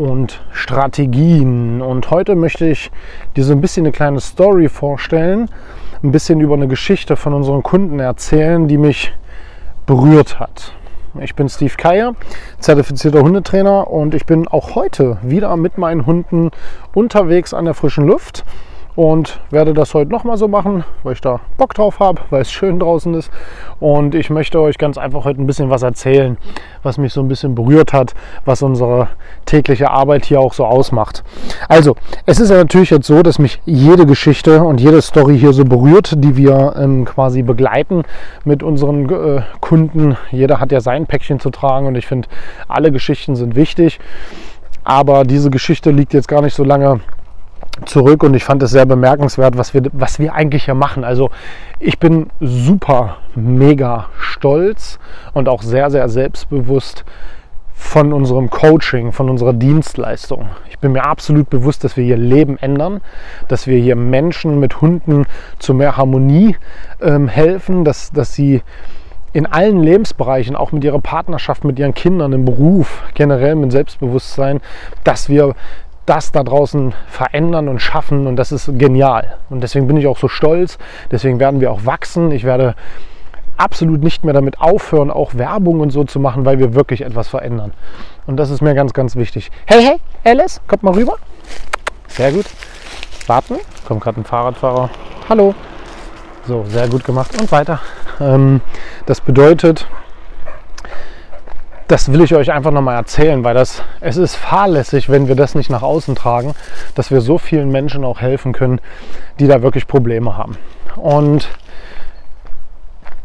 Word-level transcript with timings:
und 0.00 0.40
Strategien. 0.50 1.82
Und 1.82 2.10
heute 2.10 2.34
möchte 2.34 2.66
ich 2.66 2.90
dir 3.36 3.44
so 3.44 3.52
ein 3.52 3.60
bisschen 3.60 3.84
eine 3.84 3.92
kleine 3.92 4.20
Story 4.20 4.68
vorstellen, 4.70 5.50
ein 6.02 6.10
bisschen 6.10 6.40
über 6.40 6.54
eine 6.54 6.68
Geschichte 6.68 7.16
von 7.16 7.34
unseren 7.34 7.62
Kunden 7.62 8.00
erzählen, 8.00 8.66
die 8.66 8.78
mich 8.78 9.12
berührt 9.84 10.40
hat. 10.40 10.72
Ich 11.20 11.34
bin 11.34 11.48
Steve 11.48 11.74
Keier, 11.76 12.14
zertifizierter 12.60 13.20
Hundetrainer 13.20 13.90
und 13.90 14.14
ich 14.14 14.24
bin 14.24 14.48
auch 14.48 14.74
heute 14.74 15.18
wieder 15.22 15.54
mit 15.56 15.76
meinen 15.76 16.06
Hunden 16.06 16.50
unterwegs 16.94 17.52
an 17.52 17.66
der 17.66 17.74
frischen 17.74 18.06
Luft 18.06 18.44
und 18.96 19.40
werde 19.50 19.72
das 19.72 19.94
heute 19.94 20.10
nochmal 20.10 20.36
so 20.36 20.48
machen, 20.48 20.84
weil 21.02 21.14
ich 21.14 21.20
da 21.20 21.40
Bock 21.56 21.74
drauf 21.74 22.00
habe, 22.00 22.22
weil 22.30 22.42
es 22.42 22.50
schön 22.50 22.78
draußen 22.78 23.14
ist. 23.14 23.30
Und 23.78 24.14
ich 24.14 24.30
möchte 24.30 24.60
euch 24.60 24.78
ganz 24.78 24.98
einfach 24.98 25.24
heute 25.24 25.40
ein 25.40 25.46
bisschen 25.46 25.70
was 25.70 25.82
erzählen, 25.82 26.36
was 26.82 26.98
mich 26.98 27.12
so 27.12 27.20
ein 27.20 27.28
bisschen 27.28 27.54
berührt 27.54 27.92
hat, 27.92 28.14
was 28.44 28.62
unsere 28.62 29.08
tägliche 29.46 29.90
Arbeit 29.90 30.24
hier 30.24 30.40
auch 30.40 30.52
so 30.52 30.64
ausmacht. 30.64 31.22
Also, 31.68 31.96
es 32.26 32.40
ist 32.40 32.50
ja 32.50 32.56
natürlich 32.56 32.90
jetzt 32.90 33.06
so, 33.06 33.22
dass 33.22 33.38
mich 33.38 33.60
jede 33.64 34.06
Geschichte 34.06 34.62
und 34.62 34.80
jede 34.80 35.00
Story 35.02 35.38
hier 35.38 35.52
so 35.52 35.64
berührt, 35.64 36.14
die 36.18 36.36
wir 36.36 36.74
ähm, 36.76 37.04
quasi 37.04 37.42
begleiten 37.42 38.02
mit 38.44 38.62
unseren 38.62 39.08
äh, 39.08 39.42
Kunden. 39.60 40.16
Jeder 40.30 40.60
hat 40.60 40.72
ja 40.72 40.80
sein 40.80 41.06
Päckchen 41.06 41.40
zu 41.40 41.50
tragen 41.50 41.86
und 41.86 41.94
ich 41.94 42.06
finde, 42.06 42.28
alle 42.68 42.92
Geschichten 42.92 43.36
sind 43.36 43.54
wichtig. 43.54 44.00
Aber 44.82 45.24
diese 45.24 45.50
Geschichte 45.50 45.90
liegt 45.90 46.14
jetzt 46.14 46.26
gar 46.28 46.42
nicht 46.42 46.54
so 46.54 46.64
lange 46.64 47.00
zurück 47.86 48.22
und 48.22 48.34
ich 48.34 48.44
fand 48.44 48.62
es 48.62 48.70
sehr 48.70 48.86
bemerkenswert, 48.86 49.56
was 49.56 49.74
wir, 49.74 49.82
was 49.92 50.18
wir 50.18 50.34
eigentlich 50.34 50.64
hier 50.64 50.74
machen. 50.74 51.04
Also 51.04 51.30
ich 51.78 51.98
bin 51.98 52.30
super, 52.40 53.16
mega 53.34 54.06
stolz 54.18 54.98
und 55.32 55.48
auch 55.48 55.62
sehr, 55.62 55.90
sehr 55.90 56.08
selbstbewusst 56.08 57.04
von 57.72 58.12
unserem 58.12 58.50
Coaching, 58.50 59.10
von 59.10 59.30
unserer 59.30 59.54
Dienstleistung. 59.54 60.50
Ich 60.68 60.78
bin 60.78 60.92
mir 60.92 61.04
absolut 61.04 61.48
bewusst, 61.50 61.82
dass 61.82 61.96
wir 61.96 62.04
hier 62.04 62.16
Leben 62.16 62.58
ändern, 62.58 63.00
dass 63.48 63.66
wir 63.66 63.78
hier 63.78 63.96
Menschen 63.96 64.60
mit 64.60 64.80
Hunden 64.80 65.24
zu 65.58 65.74
mehr 65.74 65.96
Harmonie 65.96 66.56
ähm, 67.00 67.26
helfen, 67.26 67.84
dass, 67.84 68.12
dass 68.12 68.34
sie 68.34 68.62
in 69.32 69.46
allen 69.46 69.80
Lebensbereichen, 69.82 70.56
auch 70.56 70.72
mit 70.72 70.84
ihrer 70.84 71.00
Partnerschaft, 71.00 71.64
mit 71.64 71.78
ihren 71.78 71.94
Kindern, 71.94 72.32
im 72.32 72.44
Beruf, 72.44 73.02
generell 73.14 73.54
mit 73.54 73.72
Selbstbewusstsein, 73.72 74.60
dass 75.04 75.28
wir 75.28 75.54
das 76.10 76.32
da 76.32 76.42
draußen 76.42 76.92
verändern 77.06 77.68
und 77.68 77.78
schaffen 77.78 78.26
und 78.26 78.34
das 78.34 78.50
ist 78.50 78.68
genial. 78.78 79.36
Und 79.48 79.62
deswegen 79.62 79.86
bin 79.86 79.96
ich 79.96 80.08
auch 80.08 80.18
so 80.18 80.26
stolz, 80.26 80.76
deswegen 81.12 81.38
werden 81.38 81.60
wir 81.60 81.70
auch 81.70 81.86
wachsen. 81.86 82.32
Ich 82.32 82.42
werde 82.42 82.74
absolut 83.56 84.02
nicht 84.02 84.24
mehr 84.24 84.34
damit 84.34 84.60
aufhören, 84.60 85.12
auch 85.12 85.34
Werbung 85.34 85.78
und 85.78 85.90
so 85.90 86.02
zu 86.02 86.18
machen, 86.18 86.44
weil 86.44 86.58
wir 86.58 86.74
wirklich 86.74 87.02
etwas 87.02 87.28
verändern. 87.28 87.72
Und 88.26 88.38
das 88.38 88.50
ist 88.50 88.60
mir 88.60 88.74
ganz, 88.74 88.92
ganz 88.92 89.14
wichtig. 89.14 89.52
Hey, 89.66 89.82
hey, 89.84 90.00
Alice, 90.24 90.60
kommt 90.66 90.82
mal 90.82 90.94
rüber. 90.94 91.14
Sehr 92.08 92.32
gut. 92.32 92.46
Warten. 93.28 93.58
Kommt 93.86 94.00
gerade 94.00 94.20
ein 94.20 94.24
Fahrradfahrer. 94.24 94.90
Hallo. 95.28 95.54
So, 96.44 96.64
sehr 96.66 96.88
gut 96.88 97.04
gemacht. 97.04 97.40
Und 97.40 97.52
weiter. 97.52 97.78
Ähm, 98.20 98.62
das 99.06 99.20
bedeutet, 99.20 99.86
das 101.90 102.12
will 102.12 102.20
ich 102.20 102.34
euch 102.36 102.52
einfach 102.52 102.70
nochmal 102.70 102.94
erzählen, 102.94 103.42
weil 103.42 103.54
das, 103.54 103.82
es 104.00 104.16
ist 104.16 104.36
fahrlässig, 104.36 105.10
wenn 105.10 105.26
wir 105.26 105.34
das 105.34 105.56
nicht 105.56 105.70
nach 105.70 105.82
außen 105.82 106.14
tragen, 106.14 106.54
dass 106.94 107.10
wir 107.10 107.20
so 107.20 107.36
vielen 107.36 107.72
Menschen 107.72 108.04
auch 108.04 108.20
helfen 108.20 108.52
können, 108.52 108.80
die 109.40 109.48
da 109.48 109.60
wirklich 109.62 109.88
Probleme 109.88 110.36
haben. 110.36 110.56
Und 110.94 111.48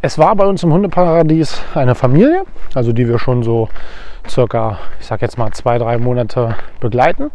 es 0.02 0.18
war 0.18 0.36
bei 0.36 0.46
uns 0.46 0.64
im 0.64 0.74
Hundeparadies 0.74 1.62
eine 1.76 1.94
Familie, 1.94 2.42
also 2.74 2.92
die 2.92 3.08
wir 3.08 3.20
schon 3.20 3.44
so 3.44 3.70
circa, 4.28 4.80
ich 5.00 5.06
sag 5.06 5.22
jetzt 5.22 5.38
mal 5.38 5.52
zwei, 5.52 5.78
drei 5.78 6.00
Monate 6.00 6.56
begleiten 6.80 7.30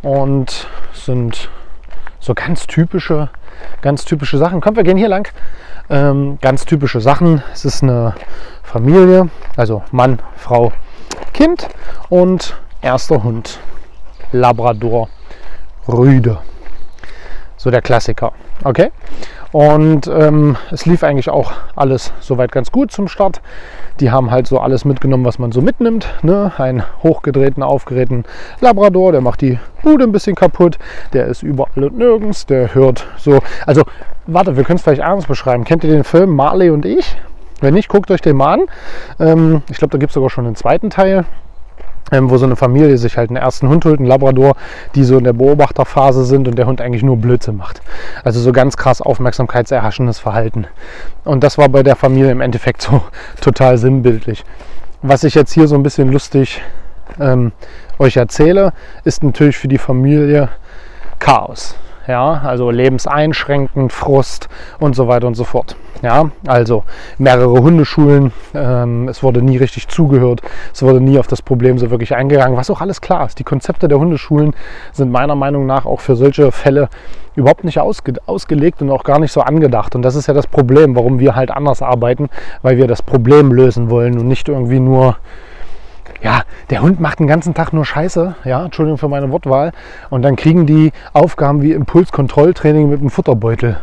und 0.00 0.68
sind 0.92 1.50
so 2.20 2.34
ganz 2.34 2.68
typische, 2.68 3.30
ganz 3.80 4.04
typische 4.04 4.38
Sachen. 4.38 4.60
Kommt, 4.60 4.76
wir 4.76 4.84
gehen 4.84 4.96
hier 4.96 5.08
lang. 5.08 5.28
Ähm, 5.92 6.38
ganz 6.40 6.64
typische 6.64 7.02
Sachen. 7.02 7.42
Es 7.52 7.66
ist 7.66 7.82
eine 7.82 8.14
Familie, 8.62 9.28
also 9.56 9.82
Mann, 9.90 10.20
Frau, 10.36 10.72
Kind 11.34 11.68
und 12.08 12.58
erster 12.80 13.22
Hund. 13.22 13.60
Labrador 14.32 15.10
Rüde. 15.86 16.38
So 17.58 17.70
der 17.70 17.82
Klassiker. 17.82 18.32
Okay? 18.64 18.90
Und 19.52 20.06
ähm, 20.06 20.56
es 20.70 20.86
lief 20.86 21.04
eigentlich 21.04 21.28
auch 21.28 21.52
alles 21.76 22.12
soweit 22.20 22.50
ganz 22.52 22.72
gut 22.72 22.90
zum 22.90 23.06
Start. 23.06 23.42
Die 24.00 24.10
haben 24.10 24.30
halt 24.30 24.46
so 24.46 24.58
alles 24.58 24.86
mitgenommen, 24.86 25.26
was 25.26 25.38
man 25.38 25.52
so 25.52 25.60
mitnimmt. 25.60 26.08
Ne? 26.22 26.50
Einen 26.56 26.82
hochgedrehten, 27.02 27.62
aufgerähten 27.62 28.24
Labrador, 28.60 29.12
der 29.12 29.20
macht 29.20 29.42
die 29.42 29.58
Bude 29.82 30.04
ein 30.04 30.12
bisschen 30.12 30.34
kaputt. 30.34 30.78
Der 31.12 31.26
ist 31.26 31.42
überall 31.42 31.84
und 31.84 31.98
nirgends. 31.98 32.46
Der 32.46 32.74
hört 32.74 33.06
so. 33.18 33.40
Also, 33.66 33.82
warte, 34.26 34.56
wir 34.56 34.64
können 34.64 34.76
es 34.76 34.82
vielleicht 34.82 35.02
anders 35.02 35.26
beschreiben. 35.26 35.64
Kennt 35.64 35.84
ihr 35.84 35.90
den 35.90 36.04
Film 36.04 36.30
Marley 36.30 36.70
und 36.70 36.86
ich? 36.86 37.16
Wenn 37.60 37.74
nicht, 37.74 37.88
guckt 37.88 38.10
euch 38.10 38.22
den 38.22 38.36
mal 38.36 38.54
an. 38.54 38.60
Ähm, 39.20 39.62
ich 39.70 39.76
glaube, 39.76 39.92
da 39.92 39.98
gibt 39.98 40.10
es 40.10 40.14
sogar 40.14 40.30
schon 40.30 40.46
einen 40.46 40.56
zweiten 40.56 40.88
Teil. 40.88 41.26
Ähm, 42.12 42.30
wo 42.30 42.36
so 42.36 42.46
eine 42.46 42.56
Familie 42.56 42.96
sich 42.98 43.16
halt 43.16 43.30
einen 43.30 43.36
ersten 43.36 43.68
Hund 43.68 43.84
holt, 43.84 43.98
einen 43.98 44.08
Labrador, 44.08 44.54
die 44.94 45.02
so 45.02 45.18
in 45.18 45.24
der 45.24 45.32
Beobachterphase 45.32 46.24
sind 46.24 46.46
und 46.46 46.56
der 46.56 46.66
Hund 46.66 46.80
eigentlich 46.80 47.02
nur 47.02 47.16
Blödsinn 47.16 47.56
macht. 47.56 47.82
Also 48.22 48.38
so 48.38 48.52
ganz 48.52 48.76
krass 48.76 49.00
aufmerksamkeitserhaschendes 49.00 50.18
Verhalten. 50.18 50.66
Und 51.24 51.42
das 51.42 51.58
war 51.58 51.68
bei 51.68 51.82
der 51.82 51.96
Familie 51.96 52.30
im 52.30 52.40
Endeffekt 52.40 52.82
so 52.82 53.02
total 53.40 53.78
sinnbildlich. 53.78 54.44
Was 55.02 55.24
ich 55.24 55.34
jetzt 55.34 55.52
hier 55.52 55.66
so 55.66 55.74
ein 55.74 55.82
bisschen 55.82 56.12
lustig 56.12 56.62
ähm, 57.18 57.52
euch 57.98 58.16
erzähle, 58.16 58.72
ist 59.02 59.24
natürlich 59.24 59.56
für 59.56 59.68
die 59.68 59.78
Familie 59.78 60.48
Chaos 61.18 61.76
ja, 62.06 62.42
also 62.44 62.70
lebenseinschränkend, 62.70 63.92
Frust 63.92 64.48
und 64.78 64.94
so 64.94 65.08
weiter 65.08 65.26
und 65.26 65.34
so 65.34 65.44
fort. 65.44 65.76
Ja, 66.02 66.30
also 66.48 66.82
mehrere 67.18 67.62
Hundeschulen, 67.62 68.32
ähm, 68.54 69.06
es 69.06 69.22
wurde 69.22 69.40
nie 69.40 69.56
richtig 69.56 69.86
zugehört, 69.86 70.42
es 70.74 70.82
wurde 70.82 71.00
nie 71.00 71.16
auf 71.16 71.28
das 71.28 71.42
Problem 71.42 71.78
so 71.78 71.92
wirklich 71.92 72.16
eingegangen, 72.16 72.56
was 72.56 72.70
auch 72.70 72.80
alles 72.80 73.00
klar 73.00 73.24
ist. 73.24 73.38
Die 73.38 73.44
Konzepte 73.44 73.86
der 73.86 74.00
Hundeschulen 74.00 74.52
sind 74.90 75.12
meiner 75.12 75.36
Meinung 75.36 75.64
nach 75.64 75.86
auch 75.86 76.00
für 76.00 76.16
solche 76.16 76.50
Fälle 76.50 76.88
überhaupt 77.36 77.62
nicht 77.62 77.78
ausge 77.78 78.14
ausgelegt 78.26 78.82
und 78.82 78.90
auch 78.90 79.04
gar 79.04 79.20
nicht 79.20 79.30
so 79.30 79.42
angedacht. 79.42 79.94
Und 79.94 80.02
das 80.02 80.16
ist 80.16 80.26
ja 80.26 80.34
das 80.34 80.48
Problem, 80.48 80.96
warum 80.96 81.20
wir 81.20 81.36
halt 81.36 81.52
anders 81.52 81.82
arbeiten, 81.82 82.28
weil 82.62 82.76
wir 82.78 82.88
das 82.88 83.00
Problem 83.00 83.52
lösen 83.52 83.88
wollen 83.88 84.18
und 84.18 84.26
nicht 84.26 84.48
irgendwie 84.48 84.80
nur 84.80 85.16
ja, 86.20 86.42
der 86.70 86.82
Hund 86.82 87.00
macht 87.00 87.18
den 87.18 87.26
ganzen 87.26 87.54
Tag 87.54 87.72
nur 87.72 87.84
Scheiße, 87.84 88.36
ja, 88.44 88.64
Entschuldigung 88.64 88.98
für 88.98 89.08
meine 89.08 89.30
Wortwahl. 89.30 89.72
Und 90.10 90.22
dann 90.22 90.36
kriegen 90.36 90.66
die 90.66 90.92
Aufgaben 91.12 91.62
wie 91.62 91.72
Impulskontrolltraining 91.72 92.90
mit 92.90 93.00
dem 93.00 93.10
Futterbeutel. 93.10 93.78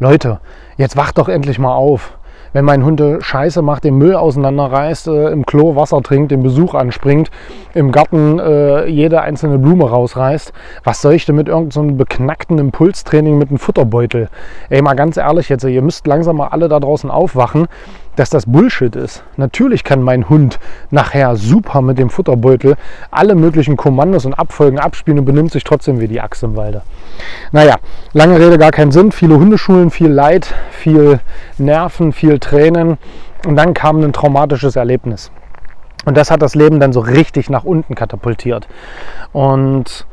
Leute, 0.00 0.40
jetzt 0.76 0.96
wacht 0.96 1.18
doch 1.18 1.28
endlich 1.28 1.60
mal 1.60 1.72
auf. 1.72 2.18
Wenn 2.52 2.64
mein 2.64 2.84
Hund 2.84 3.02
Scheiße 3.20 3.62
macht, 3.62 3.84
den 3.84 3.96
Müll 3.96 4.14
auseinanderreißt, 4.14 5.08
äh, 5.08 5.30
im 5.30 5.44
Klo 5.46 5.76
Wasser 5.76 6.02
trinkt, 6.02 6.30
den 6.30 6.42
Besuch 6.42 6.74
anspringt, 6.74 7.30
im 7.74 7.90
Garten 7.90 8.38
äh, 8.38 8.86
jede 8.86 9.22
einzelne 9.22 9.58
Blume 9.58 9.88
rausreißt, 9.88 10.52
was 10.82 11.00
soll 11.00 11.14
ich 11.14 11.26
denn 11.26 11.36
mit 11.36 11.48
irgendeinem 11.48 11.90
so 11.90 11.96
beknackten 11.96 12.58
Impulstraining 12.58 13.38
mit 13.38 13.48
einem 13.50 13.58
Futterbeutel? 13.58 14.28
Ey, 14.68 14.82
mal 14.82 14.94
ganz 14.94 15.16
ehrlich 15.16 15.48
jetzt, 15.48 15.64
ihr 15.64 15.82
müsst 15.82 16.06
langsam 16.06 16.36
mal 16.36 16.48
alle 16.48 16.68
da 16.68 16.78
draußen 16.78 17.10
aufwachen 17.10 17.66
dass 18.16 18.30
das 18.30 18.46
Bullshit 18.46 18.94
ist. 18.96 19.24
Natürlich 19.36 19.84
kann 19.84 20.02
mein 20.02 20.28
Hund 20.28 20.58
nachher 20.90 21.36
super 21.36 21.82
mit 21.82 21.98
dem 21.98 22.10
Futterbeutel 22.10 22.76
alle 23.10 23.34
möglichen 23.34 23.76
Kommandos 23.76 24.24
und 24.26 24.34
Abfolgen 24.34 24.78
abspielen 24.78 25.18
und 25.18 25.24
benimmt 25.24 25.52
sich 25.52 25.64
trotzdem 25.64 26.00
wie 26.00 26.08
die 26.08 26.20
Axt 26.20 26.42
im 26.42 26.56
Walde. 26.56 26.82
Naja, 27.52 27.76
lange 28.12 28.38
Rede, 28.38 28.58
gar 28.58 28.70
keinen 28.70 28.92
Sinn. 28.92 29.12
Viele 29.12 29.38
Hundeschulen, 29.38 29.90
viel 29.90 30.10
Leid, 30.10 30.54
viel 30.70 31.20
Nerven, 31.58 32.12
viel 32.12 32.38
Tränen. 32.38 32.98
Und 33.46 33.56
dann 33.56 33.74
kam 33.74 34.00
ein 34.02 34.12
traumatisches 34.12 34.76
Erlebnis. 34.76 35.30
Und 36.04 36.16
das 36.16 36.30
hat 36.30 36.42
das 36.42 36.54
Leben 36.54 36.80
dann 36.80 36.92
so 36.92 37.00
richtig 37.00 37.50
nach 37.50 37.64
unten 37.64 37.94
katapultiert. 37.94 38.68
Und 39.32 40.06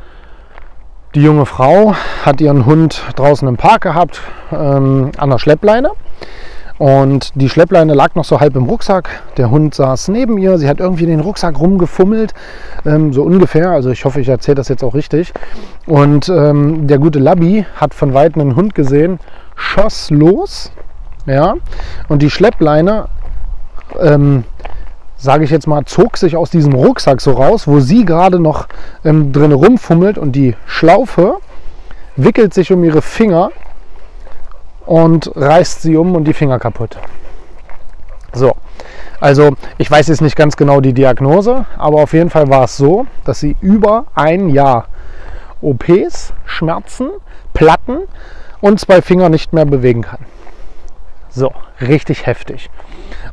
die 1.13 1.21
junge 1.21 1.45
Frau 1.45 1.93
hat 2.23 2.39
ihren 2.39 2.65
Hund 2.65 3.03
draußen 3.17 3.47
im 3.47 3.57
Park 3.57 3.81
gehabt, 3.81 4.21
ähm, 4.51 5.11
an 5.17 5.29
der 5.29 5.39
Schleppleine. 5.39 5.91
Und 6.81 7.33
die 7.35 7.47
Schleppleine 7.47 7.93
lag 7.93 8.15
noch 8.15 8.25
so 8.25 8.39
halb 8.39 8.55
im 8.55 8.63
Rucksack. 8.63 9.07
Der 9.37 9.51
Hund 9.51 9.75
saß 9.75 10.07
neben 10.07 10.39
ihr. 10.39 10.57
Sie 10.57 10.67
hat 10.67 10.79
irgendwie 10.79 11.05
den 11.05 11.19
Rucksack 11.19 11.59
rumgefummelt, 11.59 12.33
ähm, 12.87 13.13
so 13.13 13.21
ungefähr. 13.21 13.69
Also 13.69 13.91
ich 13.91 14.03
hoffe, 14.03 14.19
ich 14.19 14.27
erzähle 14.27 14.55
das 14.55 14.67
jetzt 14.67 14.83
auch 14.83 14.95
richtig. 14.95 15.31
Und 15.85 16.27
ähm, 16.29 16.87
der 16.87 16.97
gute 16.97 17.19
Labby 17.19 17.67
hat 17.75 17.93
von 17.93 18.15
weitem 18.15 18.41
einen 18.41 18.55
Hund 18.55 18.73
gesehen, 18.73 19.19
schoss 19.55 20.09
los. 20.09 20.71
Ja, 21.27 21.53
und 22.09 22.23
die 22.23 22.31
Schleppleine, 22.31 23.05
ähm, 23.99 24.43
sage 25.17 25.43
ich 25.43 25.51
jetzt 25.51 25.67
mal, 25.67 25.85
zog 25.85 26.17
sich 26.17 26.35
aus 26.35 26.49
diesem 26.49 26.73
Rucksack 26.73 27.21
so 27.21 27.33
raus, 27.33 27.67
wo 27.67 27.79
sie 27.79 28.05
gerade 28.05 28.39
noch 28.39 28.67
ähm, 29.05 29.31
drin 29.31 29.51
rumfummelt 29.51 30.17
und 30.17 30.31
die 30.31 30.55
Schlaufe 30.65 31.35
wickelt 32.15 32.55
sich 32.55 32.71
um 32.71 32.83
ihre 32.83 33.03
Finger 33.03 33.51
und 34.85 35.31
reißt 35.35 35.81
sie 35.81 35.95
um 35.95 36.15
und 36.15 36.25
die 36.25 36.33
Finger 36.33 36.59
kaputt. 36.59 36.97
So, 38.33 38.53
also 39.19 39.51
ich 39.77 39.91
weiß 39.91 40.07
jetzt 40.07 40.21
nicht 40.21 40.35
ganz 40.35 40.55
genau 40.55 40.81
die 40.81 40.93
Diagnose, 40.93 41.65
aber 41.77 42.01
auf 42.01 42.13
jeden 42.13 42.29
Fall 42.29 42.49
war 42.49 42.63
es 42.63 42.77
so, 42.77 43.05
dass 43.25 43.39
sie 43.39 43.55
über 43.61 44.05
ein 44.15 44.49
Jahr 44.49 44.87
OPs, 45.61 46.33
Schmerzen, 46.45 47.09
Platten 47.53 47.99
und 48.61 48.79
zwei 48.79 49.01
Finger 49.01 49.29
nicht 49.29 49.53
mehr 49.53 49.65
bewegen 49.65 50.01
kann. 50.01 50.19
So, 51.29 51.51
richtig 51.79 52.25
heftig. 52.25 52.69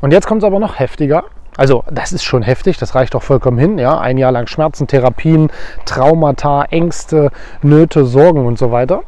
Und 0.01 0.13
jetzt 0.13 0.27
kommt 0.27 0.43
es 0.43 0.47
aber 0.47 0.59
noch 0.59 0.79
heftiger. 0.79 1.25
Also 1.57 1.83
das 1.91 2.13
ist 2.13 2.23
schon 2.23 2.43
heftig, 2.43 2.79
das 2.79 2.95
reicht 2.95 3.15
doch 3.15 3.23
vollkommen 3.23 3.59
hin. 3.59 3.79
Ja? 3.79 3.99
Ein 3.99 4.19
Jahr 4.19 4.31
lang 4.31 4.47
Schmerzen, 4.47 4.87
Therapien, 4.87 5.51
Traumata, 5.85 6.65
Ängste, 6.71 7.31
Nöte, 7.63 8.05
Sorgen 8.05 8.47
und 8.47 8.59
so 8.59 8.71
weiter 8.71 9.03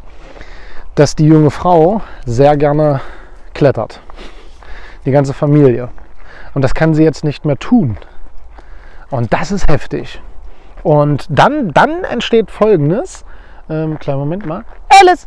dass 1.00 1.16
die 1.16 1.26
junge 1.26 1.50
Frau 1.50 2.02
sehr 2.26 2.58
gerne 2.58 3.00
klettert. 3.54 4.02
Die 5.06 5.10
ganze 5.12 5.32
Familie. 5.32 5.88
Und 6.52 6.60
das 6.60 6.74
kann 6.74 6.92
sie 6.92 7.02
jetzt 7.02 7.24
nicht 7.24 7.46
mehr 7.46 7.56
tun. 7.56 7.96
Und 9.08 9.32
das 9.32 9.50
ist 9.50 9.70
heftig. 9.70 10.20
Und 10.82 11.26
dann, 11.30 11.72
dann 11.72 12.04
entsteht 12.04 12.50
folgendes. 12.50 13.24
Ähm, 13.70 13.98
kleinen 13.98 14.18
Moment 14.18 14.44
mal. 14.44 14.64
Alice! 14.90 15.26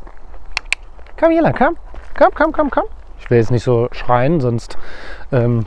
Komm 1.19 1.31
hier 1.31 1.41
lang, 1.41 1.55
komm. 1.57 1.75
Komm, 2.19 2.29
komm, 2.35 2.51
komm, 2.51 2.69
komm. 2.69 2.85
Ich 3.19 3.31
will 3.31 3.39
jetzt 3.39 3.49
nicht 3.49 3.63
so 3.63 3.87
schreien, 3.93 4.41
sonst. 4.41 4.77
Ähm, 5.31 5.65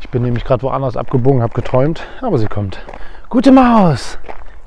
ich 0.00 0.10
bin 0.10 0.24
nämlich 0.24 0.44
gerade 0.44 0.62
woanders 0.62 0.98
abgebogen, 0.98 1.40
habe 1.40 1.54
geträumt. 1.54 2.02
Aber 2.20 2.36
sie 2.36 2.48
kommt. 2.48 2.84
Gute 3.30 3.50
Maus! 3.50 4.18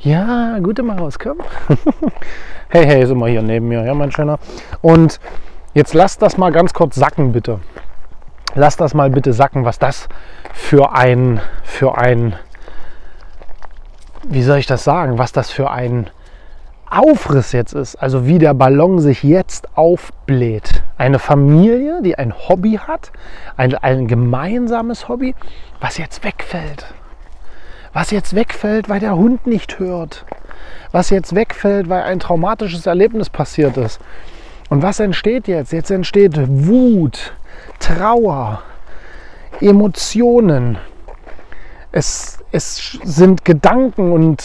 Ja, 0.05 0.59
gute 0.59 0.83
Maus, 0.83 1.17
komm. 1.17 1.39
hey, 2.69 2.85
hey, 2.85 3.01
ist 3.01 3.09
immer 3.09 3.25
hier 3.25 3.41
neben 3.41 3.67
mir, 3.67 3.83
ja, 3.83 3.95
mein 3.95 4.11
Schöner. 4.11 4.37
Und 4.83 5.19
jetzt 5.73 5.95
lass 5.95 6.19
das 6.19 6.37
mal 6.37 6.51
ganz 6.51 6.75
kurz 6.75 6.93
sacken, 6.93 7.31
bitte. 7.31 7.59
Lass 8.53 8.77
das 8.77 8.93
mal 8.93 9.09
bitte 9.09 9.33
sacken, 9.33 9.65
was 9.65 9.79
das 9.79 10.07
für 10.53 10.93
ein, 10.93 11.41
für 11.63 11.97
ein, 11.97 12.35
wie 14.27 14.43
soll 14.43 14.59
ich 14.59 14.67
das 14.67 14.83
sagen, 14.83 15.17
was 15.17 15.31
das 15.31 15.49
für 15.49 15.71
ein 15.71 16.11
Aufriss 16.87 17.51
jetzt 17.51 17.73
ist. 17.73 17.95
Also 17.95 18.27
wie 18.27 18.37
der 18.37 18.53
Ballon 18.53 18.99
sich 18.99 19.23
jetzt 19.23 19.75
aufbläht. 19.75 20.83
Eine 20.99 21.17
Familie, 21.17 22.03
die 22.03 22.15
ein 22.15 22.31
Hobby 22.47 22.73
hat, 22.73 23.11
ein, 23.57 23.73
ein 23.73 24.07
gemeinsames 24.07 25.09
Hobby, 25.09 25.33
was 25.79 25.97
jetzt 25.97 26.23
wegfällt 26.23 26.93
was 27.95 28.11
jetzt 28.11 28.35
wegfällt, 28.35 28.89
weil 28.89 28.99
der 28.99 29.15
Hund 29.15 29.47
nicht 29.47 29.79
hört, 29.79 30.25
was 30.91 31.09
jetzt 31.09 31.33
wegfällt, 31.33 31.87
weil 31.87 32.03
ein 32.03 32.19
traumatisches 32.19 32.85
Erlebnis 32.85 33.29
passiert 33.29 33.77
ist. 33.77 34.01
Und 34.69 34.83
was 34.83 34.99
entsteht 34.99 35.47
jetzt? 35.47 35.71
Jetzt 35.71 35.91
entsteht 35.91 36.33
Wut, 36.45 37.33
Trauer, 37.79 38.61
Emotionen. 39.61 40.77
Es, 41.93 42.39
es 42.51 42.99
sind 43.01 43.45
Gedanken 43.45 44.11
und 44.11 44.43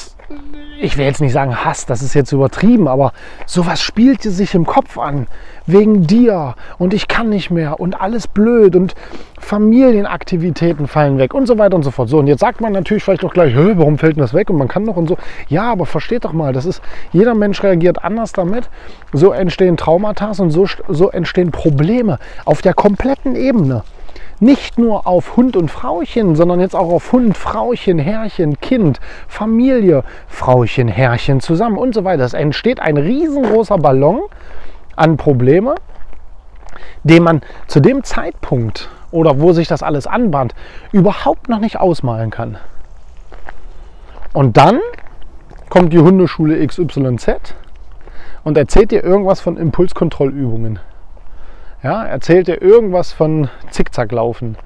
ich 0.81 0.97
will 0.97 1.05
jetzt 1.05 1.21
nicht 1.21 1.32
sagen 1.32 1.65
Hass, 1.65 1.87
das 1.87 2.03
ist 2.03 2.15
jetzt 2.15 2.32
übertrieben, 2.32 2.88
aber 2.88 3.12
sowas 3.47 3.82
spielte 3.82 4.31
sich 4.31 4.55
im 4.55 4.65
Kopf 4.65 4.99
an. 4.99 5.27
Wegen 5.67 6.06
dir 6.06 6.55
und 6.79 6.94
ich 6.94 7.06
kann 7.06 7.29
nicht 7.29 7.50
mehr 7.50 7.79
und 7.79 8.00
alles 8.00 8.27
blöd 8.27 8.75
und 8.75 8.94
Familienaktivitäten 9.38 10.88
fallen 10.88 11.19
weg 11.19 11.35
und 11.35 11.47
so 11.47 11.59
weiter 11.59 11.77
und 11.77 11.82
so 11.82 11.91
fort. 11.91 12.09
So, 12.09 12.19
und 12.19 12.27
jetzt 12.27 12.41
sagt 12.41 12.61
man 12.61 12.73
natürlich 12.73 13.05
vielleicht 13.05 13.25
auch 13.25 13.32
gleich, 13.32 13.55
warum 13.55 13.99
fällt 13.99 14.17
denn 14.17 14.23
das 14.23 14.35
weg 14.35 14.50
und 14.50 14.56
man 14.56 14.69
kann 14.69 14.85
noch 14.85 14.97
und 14.97 15.09
so. 15.09 15.17
Ja, 15.49 15.71
aber 15.71 15.87
versteht 15.87 16.25
doch 16.25 16.32
mal, 16.32 16.53
das 16.53 16.65
ist, 16.65 16.82
jeder 17.12 17.35
Mensch 17.35 17.62
reagiert 17.62 18.03
anders 18.03 18.32
damit. 18.32 18.69
So 19.12 19.32
entstehen 19.32 19.77
Traumata 19.77 20.32
und 20.38 20.50
so, 20.50 20.67
so 20.88 21.11
entstehen 21.11 21.53
Probleme 21.53 22.19
auf 22.44 22.62
der 22.62 22.75
kompletten 22.75 23.37
Ebene 23.37 23.85
nicht 24.41 24.79
nur 24.79 25.07
auf 25.07 25.37
Hund 25.37 25.57
und 25.57 25.71
Frauchen, 25.71 26.35
sondern 26.35 26.61
jetzt 26.61 26.75
auch 26.75 26.91
auf 26.91 27.13
Hund, 27.13 27.37
Frauchen, 27.37 27.99
Herrchen, 27.99 28.59
Kind, 28.61 28.99
Familie, 29.29 30.03
Frauchen, 30.29 30.89
Herrchen 30.89 31.41
zusammen 31.41 31.77
und 31.77 31.95
so 31.95 32.05
weiter. 32.05 32.25
Es 32.25 32.35
entsteht 32.35 32.81
ein 32.81 32.97
riesengroßer 32.97 33.79
Ballon 33.79 34.23
an 34.97 35.17
Probleme, 35.17 35.75
den 37.05 37.23
man 37.23 37.43
zu 37.67 37.81
dem 37.81 38.03
Zeitpunkt 38.03 38.89
oder 39.11 39.41
wo 39.41 39.53
sich 39.53 39.69
das 39.69 39.83
alles 39.83 40.07
anbahnt, 40.07 40.55
überhaupt 40.93 41.49
noch 41.49 41.61
nicht 41.61 41.79
ausmalen 41.79 42.31
kann. 42.31 42.59
Und 44.33 44.57
dann 44.57 44.79
kommt 45.69 45.93
die 45.93 45.99
Hundeschule 45.99 46.65
XYZ 46.67 47.55
und 48.45 48.57
erzählt 48.57 48.91
dir 48.91 49.03
irgendwas 49.03 49.41
von 49.41 49.57
Impulskontrollübungen. 49.57 50.79
Ja, 51.82 52.05
erzählt 52.05 52.49
er 52.50 52.61
irgendwas 52.61 53.12
von 53.12 53.49
Zickzacklaufen. 53.71 54.56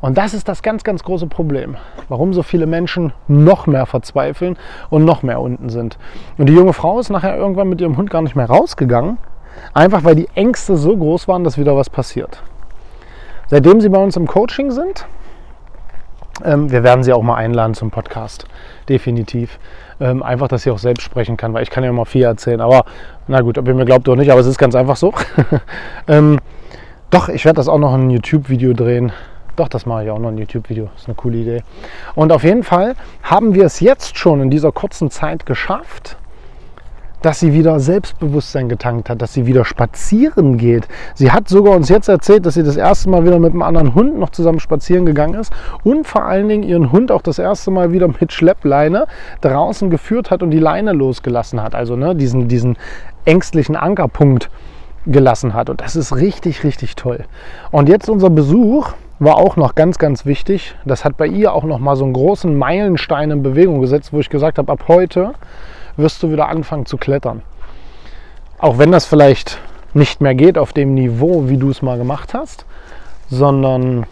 Und 0.00 0.18
das 0.18 0.34
ist 0.34 0.48
das 0.48 0.62
ganz, 0.62 0.82
ganz 0.82 1.04
große 1.04 1.28
Problem, 1.28 1.76
warum 2.08 2.34
so 2.34 2.42
viele 2.42 2.66
Menschen 2.66 3.12
noch 3.28 3.68
mehr 3.68 3.86
verzweifeln 3.86 4.58
und 4.90 5.04
noch 5.04 5.22
mehr 5.22 5.40
unten 5.40 5.68
sind. 5.68 5.98
Und 6.38 6.48
die 6.48 6.54
junge 6.54 6.72
Frau 6.72 6.98
ist 6.98 7.10
nachher 7.10 7.36
irgendwann 7.36 7.68
mit 7.68 7.80
ihrem 7.80 7.96
Hund 7.96 8.10
gar 8.10 8.22
nicht 8.22 8.34
mehr 8.34 8.46
rausgegangen, 8.46 9.18
einfach 9.72 10.02
weil 10.02 10.16
die 10.16 10.28
Ängste 10.34 10.76
so 10.76 10.96
groß 10.96 11.28
waren, 11.28 11.44
dass 11.44 11.58
wieder 11.58 11.76
was 11.76 11.88
passiert. 11.88 12.42
Seitdem 13.46 13.80
sie 13.80 13.90
bei 13.90 13.98
uns 13.98 14.16
im 14.16 14.26
Coaching 14.26 14.72
sind, 14.72 15.06
ähm, 16.44 16.70
wir 16.70 16.82
werden 16.82 17.04
sie 17.04 17.12
auch 17.12 17.22
mal 17.22 17.36
einladen 17.36 17.74
zum 17.74 17.90
Podcast, 17.90 18.46
definitiv. 18.88 19.58
Ähm, 20.00 20.22
einfach, 20.22 20.48
dass 20.48 20.62
sie 20.62 20.70
auch 20.70 20.78
selbst 20.78 21.02
sprechen 21.02 21.36
kann, 21.36 21.54
weil 21.54 21.62
ich 21.62 21.70
kann 21.70 21.84
ja 21.84 21.90
immer 21.90 22.06
viel 22.06 22.24
erzählen. 22.24 22.60
Aber 22.60 22.84
na 23.28 23.40
gut, 23.40 23.58
ob 23.58 23.68
ihr 23.68 23.74
mir 23.74 23.84
glaubt 23.84 24.08
oder 24.08 24.20
nicht, 24.20 24.32
aber 24.32 24.40
es 24.40 24.46
ist 24.46 24.58
ganz 24.58 24.74
einfach 24.74 24.96
so. 24.96 25.12
ähm, 26.08 26.38
doch, 27.10 27.28
ich 27.28 27.44
werde 27.44 27.56
das 27.56 27.68
auch 27.68 27.78
noch 27.78 27.94
ein 27.94 28.10
YouTube-Video 28.10 28.72
drehen. 28.72 29.12
Doch, 29.56 29.68
das 29.68 29.84
mache 29.84 30.04
ich 30.04 30.10
auch 30.10 30.18
noch 30.18 30.30
ein 30.30 30.38
YouTube-Video. 30.38 30.88
Ist 30.96 31.06
eine 31.06 31.14
coole 31.14 31.36
Idee. 31.36 31.62
Und 32.14 32.32
auf 32.32 32.42
jeden 32.42 32.62
Fall 32.62 32.94
haben 33.22 33.54
wir 33.54 33.66
es 33.66 33.80
jetzt 33.80 34.16
schon 34.16 34.40
in 34.40 34.50
dieser 34.50 34.72
kurzen 34.72 35.10
Zeit 35.10 35.44
geschafft, 35.44 36.16
dass 37.22 37.40
sie 37.40 37.52
wieder 37.52 37.80
Selbstbewusstsein 37.80 38.68
getankt 38.68 39.08
hat, 39.08 39.22
dass 39.22 39.32
sie 39.32 39.46
wieder 39.46 39.64
spazieren 39.64 40.58
geht. 40.58 40.86
Sie 41.14 41.30
hat 41.30 41.48
sogar 41.48 41.74
uns 41.74 41.88
jetzt 41.88 42.08
erzählt, 42.08 42.44
dass 42.44 42.54
sie 42.54 42.62
das 42.62 42.76
erste 42.76 43.08
Mal 43.08 43.24
wieder 43.24 43.38
mit 43.38 43.52
einem 43.52 43.62
anderen 43.62 43.94
Hund 43.94 44.18
noch 44.18 44.30
zusammen 44.30 44.60
spazieren 44.60 45.06
gegangen 45.06 45.34
ist 45.34 45.52
und 45.84 46.06
vor 46.06 46.24
allen 46.24 46.48
Dingen 46.48 46.64
ihren 46.64 46.92
Hund 46.92 47.10
auch 47.10 47.22
das 47.22 47.38
erste 47.38 47.70
Mal 47.70 47.92
wieder 47.92 48.08
mit 48.08 48.32
Schleppleine 48.32 49.06
draußen 49.40 49.88
geführt 49.88 50.30
hat 50.30 50.42
und 50.42 50.50
die 50.50 50.58
Leine 50.58 50.92
losgelassen 50.92 51.62
hat. 51.62 51.74
Also 51.74 51.96
ne, 51.96 52.14
diesen, 52.14 52.48
diesen 52.48 52.76
ängstlichen 53.24 53.76
Ankerpunkt 53.76 54.50
gelassen 55.06 55.54
hat. 55.54 55.70
Und 55.70 55.80
das 55.80 55.96
ist 55.96 56.14
richtig, 56.14 56.64
richtig 56.64 56.96
toll. 56.96 57.24
Und 57.70 57.88
jetzt 57.88 58.08
unser 58.08 58.30
Besuch 58.30 58.92
war 59.18 59.36
auch 59.36 59.56
noch 59.56 59.74
ganz, 59.74 59.98
ganz 59.98 60.26
wichtig. 60.26 60.74
Das 60.84 61.04
hat 61.04 61.16
bei 61.16 61.26
ihr 61.26 61.52
auch 61.52 61.64
noch 61.64 61.78
mal 61.78 61.96
so 61.96 62.04
einen 62.04 62.12
großen 62.12 62.56
Meilenstein 62.56 63.30
in 63.30 63.42
Bewegung 63.42 63.80
gesetzt, 63.80 64.12
wo 64.12 64.18
ich 64.18 64.30
gesagt 64.30 64.58
habe, 64.58 64.70
ab 64.70 64.84
heute 64.88 65.32
wirst 65.96 66.22
du 66.22 66.30
wieder 66.30 66.48
anfangen 66.48 66.86
zu 66.86 66.96
klettern. 66.96 67.42
Auch 68.58 68.78
wenn 68.78 68.92
das 68.92 69.06
vielleicht 69.06 69.58
nicht 69.94 70.20
mehr 70.20 70.34
geht 70.34 70.56
auf 70.56 70.72
dem 70.72 70.94
Niveau, 70.94 71.48
wie 71.48 71.56
du 71.56 71.70
es 71.70 71.82
mal 71.82 71.98
gemacht 71.98 72.34
hast, 72.34 72.64
sondern 73.28 74.06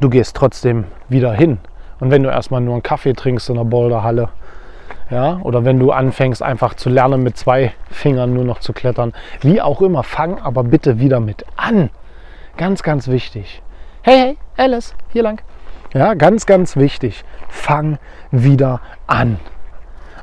du 0.00 0.10
gehst 0.10 0.36
trotzdem 0.36 0.84
wieder 1.08 1.32
hin. 1.32 1.58
Und 2.00 2.10
wenn 2.10 2.22
du 2.22 2.30
erstmal 2.30 2.60
nur 2.60 2.74
einen 2.74 2.82
Kaffee 2.82 3.12
trinkst 3.12 3.48
in 3.50 3.56
der 3.56 3.64
Boulderhalle, 3.64 4.30
ja, 5.10 5.40
oder 5.42 5.64
wenn 5.64 5.78
du 5.78 5.90
anfängst 5.90 6.42
einfach 6.42 6.74
zu 6.74 6.88
lernen, 6.88 7.22
mit 7.22 7.36
zwei 7.36 7.72
Fingern 7.90 8.32
nur 8.32 8.44
noch 8.44 8.60
zu 8.60 8.72
klettern, 8.72 9.12
wie 9.40 9.60
auch 9.60 9.82
immer, 9.82 10.02
fang 10.02 10.38
aber 10.38 10.62
bitte 10.62 11.00
wieder 11.00 11.20
mit 11.20 11.44
an. 11.56 11.90
Ganz, 12.56 12.82
ganz 12.82 13.08
wichtig. 13.08 13.62
Hey, 14.02 14.18
hey, 14.18 14.38
Alice, 14.56 14.94
hier 15.12 15.22
lang. 15.22 15.42
Ja, 15.92 16.14
ganz, 16.14 16.46
ganz 16.46 16.76
wichtig. 16.76 17.24
Fang 17.48 17.98
wieder 18.30 18.80
an. 19.06 19.40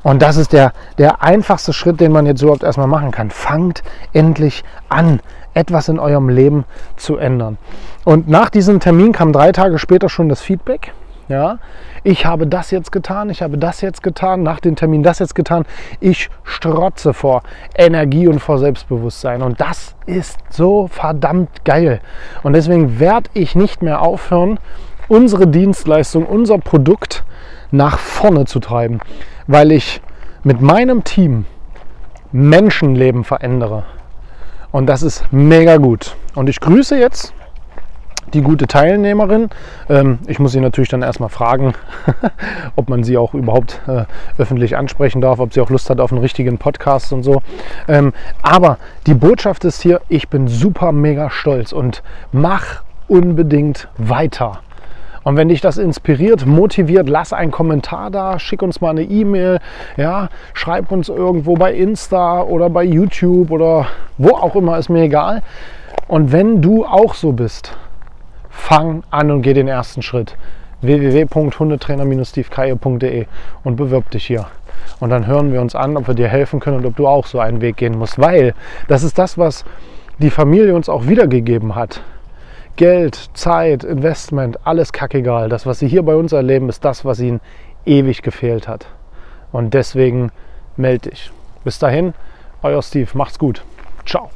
Und 0.08 0.22
das 0.22 0.38
ist 0.38 0.54
der, 0.54 0.72
der 0.98 1.22
einfachste 1.22 1.74
Schritt, 1.74 2.00
den 2.00 2.14
man 2.14 2.26
jetzt 2.26 2.42
überhaupt 2.42 2.64
erstmal 2.64 2.88
machen 2.88 3.12
kann. 3.12 3.30
Fangt 3.30 3.84
endlich 4.14 4.64
an, 4.88 5.20
etwas 5.54 5.90
in 5.90 6.00
eurem 6.00 6.30
Leben 6.30 6.64
zu 6.96 7.18
ändern. 7.18 7.58
Und 8.06 8.30
nach 8.30 8.50
diesem 8.50 8.80
Termin 8.80 9.12
kam 9.12 9.34
drei 9.34 9.52
Tage 9.52 9.78
später 9.78 10.08
schon 10.08 10.30
das 10.30 10.40
Feedback. 10.40 10.94
Ja, 11.28 11.60
ich 12.06 12.26
habe 12.26 12.48
das 12.48 12.72
jetzt 12.72 12.94
getan, 12.94 13.30
ich 13.30 13.42
habe 13.42 13.58
das 13.58 13.82
jetzt 13.82 14.02
getan, 14.02 14.44
nach 14.44 14.62
dem 14.62 14.78
Termin 14.78 15.04
das 15.04 15.20
jetzt 15.20 15.36
getan. 15.36 15.66
Ich 16.00 16.30
strotze 16.46 17.14
vor 17.14 17.44
Energie 17.76 18.30
und 18.30 18.40
vor 18.40 18.60
Selbstbewusstsein. 18.60 19.42
Und 19.42 19.60
das 19.60 19.94
ist 20.06 20.40
so 20.50 20.88
verdammt 20.88 21.66
geil. 21.66 22.00
Und 22.44 22.54
deswegen 22.54 23.02
werde 23.02 23.30
ich 23.34 23.56
nicht 23.56 23.82
mehr 23.82 24.02
aufhören, 24.02 24.58
unsere 25.10 25.48
Dienstleistung, 25.48 26.26
unser 26.26 26.60
Produkt 26.60 27.26
nach 27.72 28.00
vorne 28.00 28.46
zu 28.46 28.60
treiben, 28.60 29.00
weil 29.48 29.72
ich 29.72 30.02
mit 30.44 30.62
meinem 30.62 31.04
Team 31.04 31.46
Menschenleben 32.32 33.24
verändere. 33.24 33.84
Und 34.72 34.88
das 34.88 35.02
ist 35.02 35.26
mega 35.32 35.78
gut. 35.78 36.16
Und 36.36 36.50
ich 36.50 36.60
grüße 36.60 36.98
jetzt 36.98 37.34
die 38.34 38.42
gute 38.42 38.68
Teilnehmerin. 38.68 39.50
Ähm, 39.90 40.20
ich 40.28 40.40
muss 40.40 40.52
sie 40.52 40.60
natürlich 40.60 40.90
dann 40.90 41.02
erstmal 41.02 41.30
fragen, 41.30 41.74
ob 42.76 42.90
man 42.90 43.04
sie 43.04 43.18
auch 43.18 43.34
überhaupt 43.34 43.82
äh, 43.88 44.04
öffentlich 44.38 44.76
ansprechen 44.76 45.22
darf, 45.22 45.40
ob 45.40 45.54
sie 45.54 45.62
auch 45.62 45.70
Lust 45.70 45.90
hat 45.90 46.00
auf 46.00 46.12
einen 46.12 46.22
richtigen 46.22 46.58
Podcast 46.58 47.14
und 47.14 47.24
so. 47.24 47.42
Ähm, 47.88 48.14
aber 48.42 48.78
die 49.06 49.14
Botschaft 49.14 49.64
ist 49.66 49.82
hier, 49.82 50.02
ich 50.10 50.28
bin 50.30 50.48
super 50.48 50.92
mega 50.92 51.30
stolz 51.30 51.72
und 51.72 52.04
mach 52.32 52.84
unbedingt 53.08 53.88
weiter. 53.98 54.60
Und 55.28 55.36
wenn 55.36 55.50
dich 55.50 55.60
das 55.60 55.78
inspiriert, 55.78 56.46
motiviert, 56.46 57.10
lass 57.10 57.34
einen 57.34 57.52
Kommentar 57.52 58.10
da, 58.12 58.40
schick 58.40 58.62
uns 58.62 58.80
mal 58.80 58.92
eine 58.92 59.04
E-Mail, 59.04 59.60
ja, 59.98 60.30
schreib 60.54 60.90
uns 60.90 61.10
irgendwo 61.10 61.56
bei 61.56 61.74
Insta 61.74 62.44
oder 62.44 62.70
bei 62.70 62.86
YouTube 62.86 63.52
oder 63.52 63.88
wo 64.18 64.30
auch 64.30 64.56
immer, 64.56 64.78
ist 64.78 64.88
mir 64.88 65.04
egal. 65.04 65.42
Und 66.08 66.32
wenn 66.32 66.62
du 66.62 66.86
auch 66.86 67.14
so 67.14 67.34
bist, 67.34 67.76
fang 68.50 69.04
an 69.10 69.30
und 69.30 69.42
geh 69.42 69.54
den 69.54 69.68
ersten 69.68 70.02
Schritt. 70.02 70.38
www.hundetrainer-stevekaye.de 70.80 73.26
und 73.66 73.76
bewirb 73.76 74.10
dich 74.12 74.28
hier. 74.28 74.46
Und 75.02 75.10
dann 75.10 75.28
hören 75.28 75.52
wir 75.52 75.60
uns 75.60 75.76
an, 75.76 75.98
ob 75.98 76.08
wir 76.08 76.16
dir 76.16 76.30
helfen 76.30 76.62
können 76.62 76.78
und 76.78 76.86
ob 76.86 76.96
du 76.96 77.06
auch 77.06 77.26
so 77.26 77.42
einen 77.42 77.60
Weg 77.60 77.76
gehen 77.76 77.98
musst. 77.98 78.18
Weil 78.18 78.54
das 78.88 79.04
ist 79.04 79.20
das, 79.20 79.38
was 79.38 79.66
die 80.20 80.30
Familie 80.30 80.74
uns 80.74 80.88
auch 80.88 81.06
wiedergegeben 81.06 81.76
hat. 81.76 82.02
Geld, 82.78 83.32
Zeit, 83.34 83.84
Investment, 83.84 84.60
alles 84.68 84.94
kackegal. 84.94 85.50
Das, 85.50 85.66
was 85.66 85.80
sie 85.80 85.88
hier 85.88 86.04
bei 86.04 86.16
uns 86.16 86.32
erleben, 86.32 86.70
ist 86.70 86.86
das, 86.86 87.06
was 87.06 87.20
ihnen 87.20 87.42
ewig 87.86 88.22
gefehlt 88.22 88.68
hat. 88.68 88.86
Und 89.52 89.74
deswegen 89.74 90.32
melde 90.76 91.10
dich. 91.10 91.32
Bis 91.64 91.80
dahin, 91.80 92.14
euer 92.62 92.84
Steve. 92.84 93.10
Macht's 93.16 93.40
gut. 93.40 93.64
Ciao. 94.06 94.30